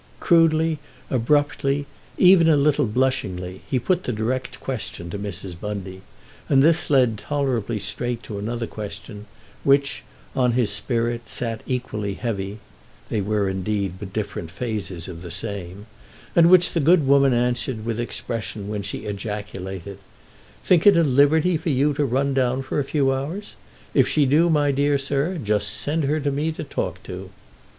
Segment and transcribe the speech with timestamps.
[0.19, 0.79] Crudely,
[1.11, 1.85] abruptly,
[2.17, 5.53] even a little blushingly, he put the direct question to Mrs.
[5.59, 6.01] Bundy,
[6.49, 9.27] and this led tolerably straight to another question,
[9.63, 10.01] which,
[10.35, 12.57] on his spirit, sat equally heavy
[13.09, 15.85] (they were indeed but different phases of the same),
[16.35, 19.99] and which the good woman answered with expression when she ejaculated:
[20.63, 23.55] "Think it a liberty for you to run down for a few hours?
[23.93, 27.29] If she do, my dear sir, just send her to me to talk to!"